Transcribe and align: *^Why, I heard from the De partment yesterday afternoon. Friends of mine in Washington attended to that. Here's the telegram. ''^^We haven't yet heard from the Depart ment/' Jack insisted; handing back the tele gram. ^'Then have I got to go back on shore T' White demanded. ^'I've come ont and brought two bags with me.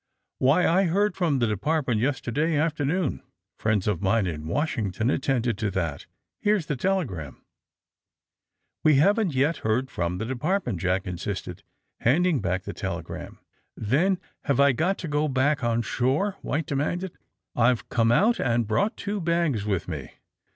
*^Why, 0.41 0.65
I 0.67 0.85
heard 0.85 1.15
from 1.15 1.37
the 1.37 1.45
De 1.45 1.55
partment 1.55 2.01
yesterday 2.01 2.57
afternoon. 2.57 3.21
Friends 3.59 3.87
of 3.87 4.01
mine 4.01 4.25
in 4.25 4.47
Washington 4.47 5.11
attended 5.11 5.59
to 5.59 5.69
that. 5.69 6.07
Here's 6.39 6.65
the 6.65 6.75
telegram. 6.75 7.43
''^^We 8.83 8.95
haven't 8.95 9.35
yet 9.35 9.57
heard 9.57 9.91
from 9.91 10.17
the 10.17 10.25
Depart 10.25 10.65
ment/' 10.65 10.77
Jack 10.79 11.05
insisted; 11.05 11.61
handing 11.99 12.39
back 12.39 12.63
the 12.63 12.73
tele 12.73 13.03
gram. 13.03 13.37
^'Then 13.79 14.17
have 14.45 14.59
I 14.59 14.71
got 14.71 14.97
to 14.97 15.07
go 15.07 15.27
back 15.27 15.63
on 15.63 15.83
shore 15.83 16.31
T' 16.31 16.37
White 16.39 16.65
demanded. 16.65 17.11
^'I've 17.55 17.87
come 17.89 18.11
ont 18.11 18.39
and 18.39 18.65
brought 18.65 18.97
two 18.97 19.21
bags 19.21 19.65
with 19.67 19.87
me. 19.87 20.13